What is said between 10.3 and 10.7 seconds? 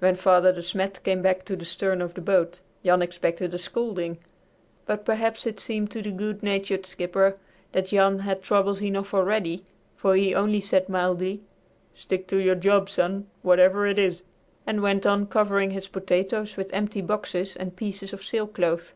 only